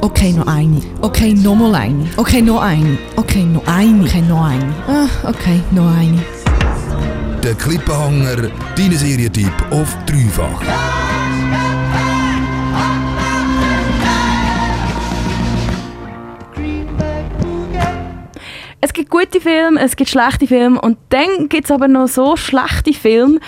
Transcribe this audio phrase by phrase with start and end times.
[0.00, 0.80] Okay, noch eine.
[1.00, 2.08] Okay, nochmal eine.
[2.16, 2.98] Okay, noch eine.
[3.16, 4.04] Okay, noch eine.
[4.04, 4.74] Okay, noch eine.
[4.86, 6.22] Ah, okay, noch eine.
[7.42, 10.62] Der Klippenhanger, dein Serientipp auf dreifach.
[18.80, 22.36] Es gibt gute Filme, es gibt schlechte Filme und dann gibt es aber noch so
[22.36, 23.40] schlechte Filme,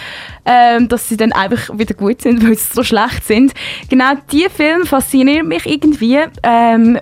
[0.47, 3.53] ähm, dass sie dann einfach wieder gut sind, weil sie so schlecht sind.
[3.91, 6.21] Genau diese Filme faszinieren mich irgendwie.
[6.43, 6.99] Ähm,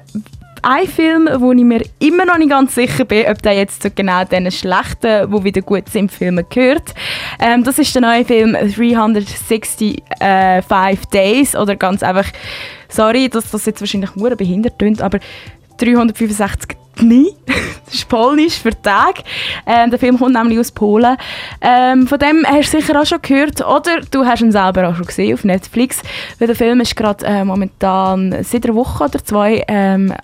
[0.64, 3.90] ein Film, wo ich mir immer noch nicht ganz sicher bin, ob der jetzt zu
[3.90, 6.94] genau diesen schlechten, die wieder gut sind, Filmen gehört.
[7.38, 10.62] Ähm, das ist der neue Film 365 äh,
[11.12, 12.26] Days oder ganz einfach,
[12.88, 15.18] sorry, dass das jetzt wahrscheinlich nur behindert klingt, aber
[15.76, 17.34] 365 Dni.
[17.84, 19.22] das ist polnisch für Tag.
[19.66, 21.16] Ähm, der Film kommt nämlich aus Polen.
[21.60, 24.96] Ähm, von dem hast du sicher auch schon gehört oder du hast ihn selber auch
[24.96, 26.00] schon gesehen auf Netflix.
[26.38, 30.14] Weil der Film ist gerade äh, momentan seit einer Woche oder zwei ähm,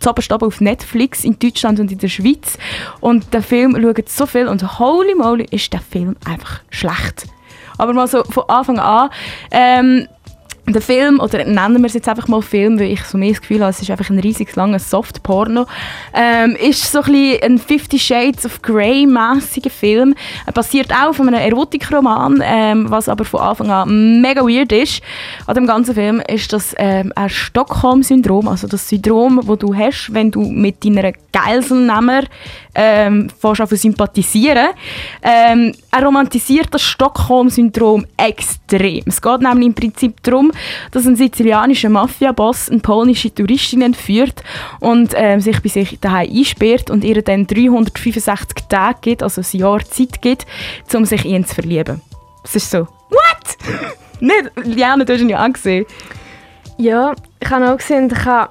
[0.00, 2.58] zuoberst auf Netflix in Deutschland und in der Schweiz.
[3.00, 7.26] Und der Film schaut so viel und holy moly ist der Film einfach schlecht.
[7.78, 9.10] Aber mal so von Anfang an.
[9.50, 10.08] Ähm,
[10.66, 13.40] der Film, oder nennen wir es jetzt einfach mal Film, weil ich so mehr das
[13.40, 15.66] Gefühl habe, es ist einfach ein riesig langer Soft-Porno,
[16.14, 20.14] ähm, ist so ein ein Fifty Shades of Grey-mässiger Film.
[20.46, 25.02] Er basiert auch auf einem Erotikroman, ähm, was aber von Anfang an mega weird ist.
[25.46, 30.12] An dem ganzen Film ist das ähm, ein Stockholm-Syndrom, also das Syndrom, das du hast,
[30.12, 32.22] wenn du mit deiner Geiselnehmer
[32.74, 34.68] ähm, an sympathisieren.
[35.22, 39.02] Ähm, er romantisiert das Stockholm-Syndrom extrem.
[39.06, 40.52] Es geht nämlich im Prinzip darum,
[40.90, 44.42] dass ein sizilianischer Mafia-Boss eine polnische Touristin entführt
[44.80, 49.58] und ähm, sich bei sich daheim einsperrt und ihr dann 365 Tage gibt, also ein
[49.58, 50.46] Jahr Zeit gibt,
[50.94, 52.00] um sich ihn zu verlieben.
[52.44, 53.56] Es ist so, what?
[54.20, 55.86] Nicht, Liana, du hast ihn ja angesehen.
[56.76, 58.50] Ja, ich habe auch gesehen, ich habe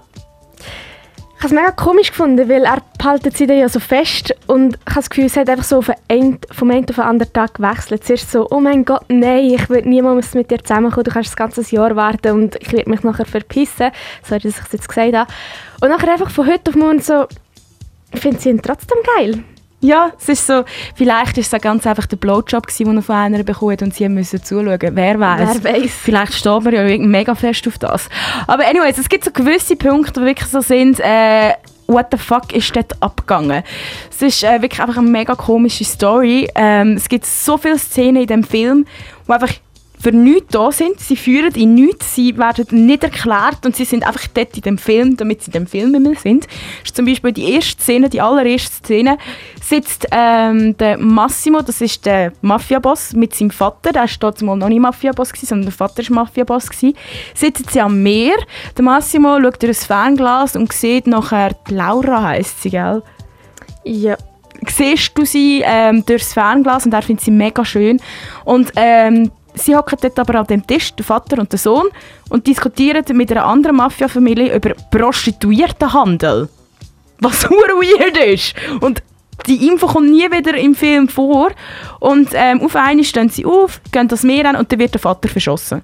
[1.43, 4.77] ich habe es mega komisch gefunden, weil er behaltet sie dann ja so fest und
[4.77, 8.05] ich habe das Gefühl, es hat einfach so vom einen auf den anderen Tag gewechselt.
[8.05, 11.35] Zuerst so, oh mein Gott, nein, ich will niemals mit dir zusammenkommen, du kannst das
[11.35, 13.91] ganze Jahr warten und ich werde mich nachher verpissen.
[14.23, 15.31] Sorry, dass ich es jetzt gesagt habe.
[15.81, 17.25] Und nachher einfach von heute auf morgen so,
[18.13, 19.43] ich finde sie ihn trotzdem geil.
[19.81, 20.63] Ja, es ist so,
[20.95, 24.07] vielleicht ist es ganz einfach der Blowjob gewesen, den er von einer bekommen und sie
[24.07, 24.79] müssen zuschauen.
[24.79, 25.59] Wer weiß?
[25.61, 25.91] Wer weiß?
[25.91, 28.07] Vielleicht steht man ja mega fest auf das.
[28.47, 31.51] Aber anyways, es gibt so gewisse Punkte, die wirklich so sind, äh,
[31.93, 33.63] what the fuck ist dort abgegangen?
[34.09, 36.49] Es ist äh, wirklich einfach eine mega komische Story.
[36.55, 38.85] Ähm, es gibt so viele Szenen in dem Film,
[39.27, 39.53] wo einfach
[40.03, 40.99] für nichts da sind.
[40.99, 44.77] Sie führen in nichts, sie werden nicht erklärt und sie sind einfach dort in dem
[44.77, 46.45] Film, damit sie in dem Film immer sind.
[46.45, 49.17] Das ist zum Beispiel die erste Szene, die allererste Szene,
[49.73, 54.55] sitzt ähm, der Massimo, das ist der Mafiaboss, mit seinem Vater, der war dort mal
[54.55, 56.69] noch nicht Mafiaboss, sondern der Vater war Mafiaboss.
[57.33, 58.35] Sitzen sie am Meer,
[58.77, 63.01] der Massimo schaut durch ein Fernglas und sieht nachher, die Laura heisst sie, gell?
[63.83, 64.15] Ja
[64.65, 67.99] siehst du sie ähm, durchs Fernglas und er findet sie mega schön.
[68.45, 71.87] Und ähm, sie hocken dort aber an dem Tisch, der Vater und der Sohn,
[72.29, 76.47] und diskutieren mit einer anderen Mafia-Familie über Prostituiertenhandel.
[77.19, 78.55] Was weird ist.
[78.79, 79.03] Und
[79.47, 81.51] die Info kommt nie wieder im Film vor.
[81.99, 85.01] Und ähm, auf einmal stehen sie auf, gehen das Meer an und dann wird der
[85.01, 85.81] Vater verschossen.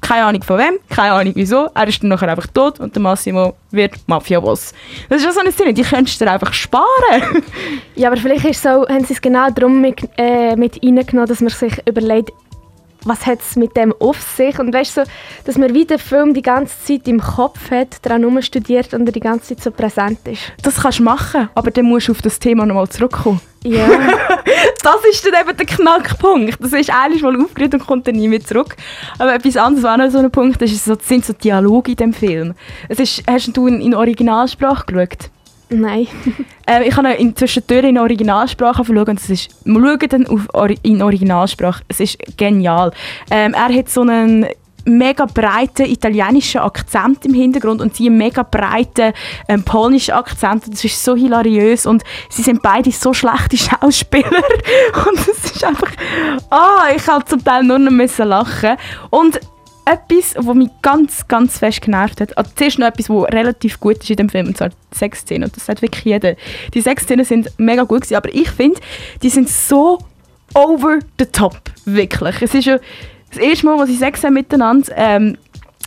[0.00, 1.68] Keine Ahnung von wem, keine Ahnung wieso.
[1.74, 4.72] Er ist dann nachher einfach tot und der Massimo wird Mafia-Boss.
[5.08, 7.42] Das ist ja so eine Szene, die könntest du dir einfach sparen.
[7.96, 11.40] ja, aber vielleicht ist so, haben sie es genau darum mit, äh, mit reingenommen, dass
[11.40, 12.30] man sich überlegt,
[13.06, 14.58] was hat es mit dem auf sich?
[14.58, 15.10] Und weißt du, so,
[15.44, 19.12] dass man wie den Film die ganze Zeit im Kopf hat, daran studiert und er
[19.12, 20.52] die ganze Zeit so präsent ist.
[20.62, 23.40] Das kannst du machen, aber dann musst du auf das Thema nochmal zurückkommen.
[23.64, 23.88] Ja.
[24.82, 26.56] das ist dann eben der Knackpunkt.
[26.60, 28.76] Das ist eigentlich mal aufgeregt und kommt dann nie mehr zurück.
[29.18, 31.92] Aber etwas anderes, was auch noch so ein Punkt ist, ist so, sind so Dialoge
[31.92, 32.54] in dem Film.
[32.88, 35.30] Es ist, hast du in, in Originalsprache geschaut?
[35.68, 36.06] Nein.
[36.66, 40.48] ähm, ich habe ihn zwischendurch in Originalsprache schauen und es ist, wir schauen dann auf,
[40.82, 41.82] in Originalsprache.
[41.88, 42.92] Es ist genial.
[43.30, 44.46] Ähm, er hat so einen
[44.86, 49.12] mega breiten italienischen Akzent im Hintergrund und sie einen mega breiten
[49.48, 50.72] ähm, polnischen Akzent.
[50.72, 54.30] Das ist so hilariös und sie sind beide so schlechte Schauspieler
[55.08, 55.90] und es ist einfach,
[56.50, 58.76] ah, ich habe zum Teil nur noch müssen lachen
[59.10, 59.40] und
[59.86, 62.36] etwas, was mich ganz, ganz fest genervt hat.
[62.36, 65.44] Also zuerst noch etwas, was relativ gut ist in dem Film, und zwar die Sexszenen.
[65.44, 66.34] Und das sagt wirklich jeder.
[66.74, 68.80] Die Sexszenen sind mega gut gewesen, aber ich finde,
[69.22, 69.98] die sind so
[70.54, 71.70] over the top.
[71.84, 72.42] Wirklich.
[72.42, 72.78] Es ist ja
[73.30, 75.38] das erste Mal, wo sie Sex haben miteinander, ähm,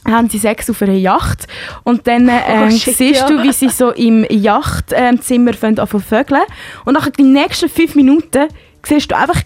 [0.05, 1.47] haben sie Sex auf einer Yacht
[1.83, 6.41] und dann äh, oh, shit, siehst du, wie sie so im Yachtzimmer ähm, vögeln
[6.85, 8.47] und nach den nächsten fünf Minuten
[8.83, 9.41] siehst du einfach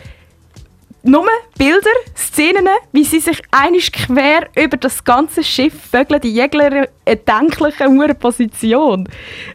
[1.04, 1.28] nur
[1.58, 7.88] Bilder, Szenen, wie sie sich einig quer über das ganze Schiff vögeln, in jeglicher erdenklichen
[7.90, 9.08] hohen Position.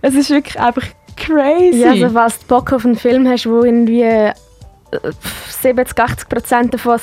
[0.03, 0.85] Es ist wirklich einfach
[1.17, 1.81] crazy.
[1.81, 4.33] Ja, also falls du Bock auf einen Film hast, wo irgendwie äh,
[5.61, 6.99] 70, 80 Prozent davon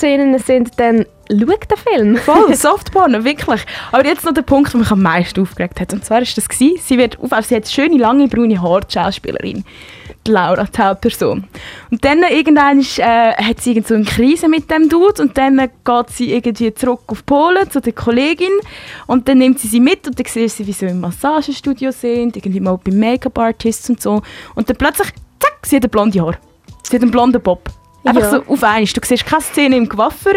[0.00, 2.16] Sexszenen sind, dann schau den Film.
[2.16, 3.62] Voll, Softporn, wirklich.
[3.92, 5.92] Aber jetzt noch der Punkt, der mich am meisten aufgeregt hat.
[5.92, 8.92] Und zwar war das, gewesen, sie, wird auf, sie hat schöne, lange, braune Haare, die
[8.92, 9.64] Schauspielerin.
[10.26, 11.44] Die Laura, die Hauptperson.
[11.90, 15.56] Und dann irgendwann äh, hat sie irgend so eine Krise mit dem Dude und dann
[15.58, 18.52] geht sie irgendwie zurück auf Polen zu der Kollegin
[19.06, 22.36] und dann nimmt sie sie mit und dann sieht sie, wie sie im Massagestudio sind,
[22.36, 24.20] irgendwie mal bei Make-up-Artists und so.
[24.54, 25.08] Und dann plötzlich,
[25.38, 26.36] zack, sie hat ein blonde Haar.
[26.82, 27.70] Sie hat einen blonden Bob.
[28.04, 28.30] Einfach Ja.
[28.30, 28.84] so auf einmal.
[28.84, 30.34] Du siehst keine Szene im Coiffeur.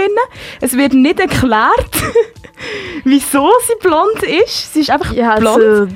[0.61, 1.91] Es wird nicht erklärt,
[3.03, 4.73] wieso sie blond ist.
[4.73, 5.57] Sie ist einfach Ja, blond.
[5.63, 5.87] also,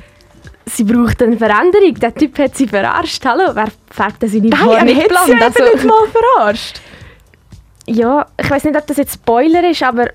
[0.66, 1.94] sie braucht eine Veränderung.
[1.94, 3.24] Der Typ hat sie verarscht.
[3.24, 5.42] Hallo, wer färbt denn seine Nein, Haare nicht hat sie blond?
[5.42, 6.80] eben Also, nicht mal verarscht.
[7.86, 10.08] ja, ich weiß nicht, ob das jetzt Spoiler ist, aber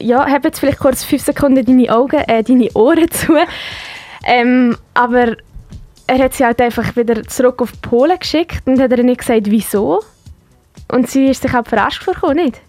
[0.00, 3.36] ja, hab jetzt vielleicht kurz fünf Sekunden deine Augen, äh, deine Ohren zu.
[4.24, 5.36] Ähm, aber
[6.08, 9.42] er hat sie halt einfach wieder zurück auf Polen geschickt und hat ihr nicht gesagt,
[9.50, 10.02] wieso.
[10.92, 12.60] Und sie ist sich auch verarscht vorgekommen, nicht?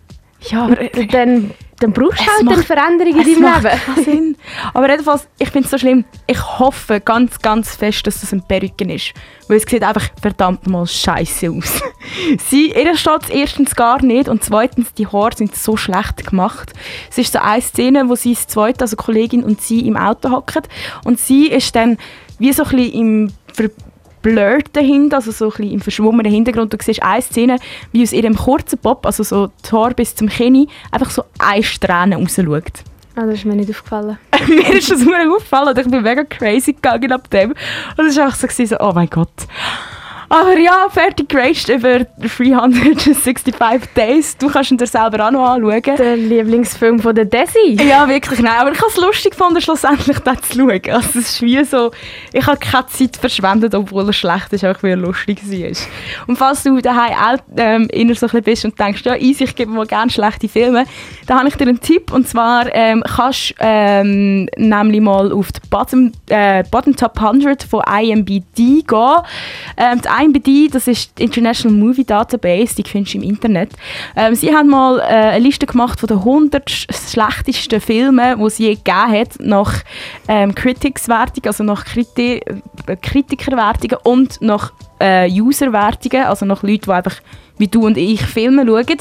[0.41, 4.03] Ja, aber Und dann, dann brauchst du halt eine Veränderung in deinem Leben.
[4.03, 4.37] Sinn.
[4.73, 6.05] Aber jedenfalls, ich finde es so schlimm.
[6.25, 9.13] Ich hoffe ganz, ganz fest, dass das ein Perücke ist.
[9.47, 11.81] Weil es sieht einfach verdammt mal scheiße aus.
[12.49, 16.71] Sie, ihr steht es erstens gar nicht und zweitens, die Haare sind so schlecht gemacht.
[17.09, 20.31] Es ist so eine Szene, wo sie das zweite, also Kollegin und sie im Auto
[20.31, 20.63] hocken
[21.03, 21.97] und sie ist dann
[22.39, 23.33] wie so ein bisschen im
[24.23, 26.73] verblurrten Hintergrund, also so ein bisschen im verschwommenen Hintergrund.
[26.73, 27.57] Du siehst eine Szene,
[27.91, 32.15] wie aus ihrem kurzen Bob, also so Haare bis zum Kinn, einfach so eine Strähne
[32.15, 32.83] rausschaut.
[33.15, 34.17] Ah, das ist mir nicht aufgefallen.
[34.47, 37.53] mir ist das sehr aufgefallen und ich bin mega crazy gegangen ab dem.
[37.97, 39.29] Und es war einfach so, oh mein Gott.
[40.29, 43.53] Aber ja, fertig geraged über 365
[43.95, 44.37] Days.
[44.37, 45.81] Du kannst ihn dir selber auch noch anschauen.
[45.97, 47.77] Der Lieblingsfilm von der Desi.
[47.87, 48.53] Ja, wirklich, nein.
[48.59, 50.81] Aber ich habe es lustig gefunden, schlussendlich das zu schauen.
[50.91, 51.91] Also es ist wie so,
[52.31, 56.27] ich habe keine Zeit verschwendet, obwohl er schlecht ist, einfach weil er lustig war.
[56.27, 59.43] Und falls du daheim auch ähm, inner so ein bisschen bist und denkst, ja, easy,
[59.43, 60.85] ich gebe mir gerne schlechte Filme,
[61.27, 62.11] dann habe ich dir einen Tipp.
[62.11, 67.63] Und zwar ähm, kannst du ähm, nämlich mal auf die Bottom, äh, Bottom Top 100
[67.63, 69.17] von IMBD gehen.
[69.77, 73.71] Ähm, die IMBD, das ist die International Movie Database, die findest du im Internet.
[74.15, 78.43] Ähm, sie haben mal äh, eine Liste gemacht von den 100 sch- schlechtesten Filmen, die
[78.45, 79.73] es je gegeben hat, nach
[80.27, 82.41] ähm, Critics-Wertungen, also nach Kriti
[82.87, 87.15] äh, Kritikerwertungen und nach äh, User-Wertungen, also nach Leuten, die einfach
[87.57, 88.97] wie du und ich Filme schauen.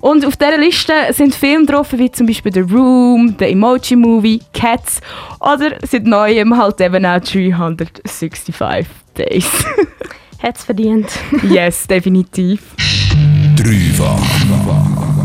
[0.00, 4.40] Und auf dieser Liste sind Filme drauf, wie zum Beispiel The Room, The Emoji Movie,
[4.52, 5.00] Cats
[5.40, 8.54] oder seit neuem halt eben auch 365
[9.16, 9.48] Days.
[10.44, 11.08] Hat es verdient.
[11.42, 12.60] yes, definitiv.
[13.56, 15.23] Dreifach.